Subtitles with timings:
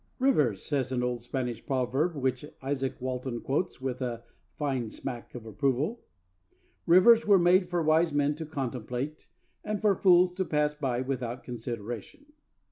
[0.17, 4.23] 'Rivers,' says an old Spanish proverb which Izaak Walton quotes with a
[4.57, 6.01] fine smack of approval,
[6.87, 9.27] 'rivers were made for wise men to contemplate
[9.63, 12.25] and for fools to pass by without consideration.'